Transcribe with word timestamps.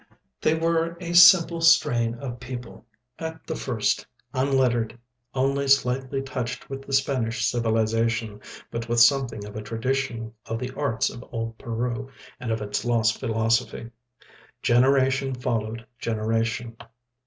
They 0.41 0.55
were 0.55 0.97
a 0.99 1.13
simple 1.13 1.61
strain 1.61 2.15
of 2.15 2.39
people 2.39 2.87
at 3.19 3.45
the 3.45 3.55
first, 3.55 4.07
unlettered, 4.33 4.97
only 5.35 5.67
slightly 5.67 6.23
touched 6.23 6.71
with 6.71 6.81
the 6.81 6.91
Spanish 6.93 7.45
civilisation, 7.45 8.41
but 8.71 8.89
with 8.89 8.99
something 8.99 9.45
of 9.45 9.55
a 9.55 9.61
tradition 9.61 10.33
of 10.47 10.57
the 10.57 10.73
arts 10.75 11.11
of 11.11 11.23
old 11.31 11.59
Peru 11.59 12.09
and 12.39 12.51
of 12.51 12.63
its 12.63 12.83
lost 12.83 13.19
philosophy. 13.19 13.91
Generation 14.63 15.35
followed 15.35 15.85
generation. 15.99 16.77